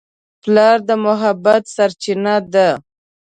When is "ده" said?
2.53-2.69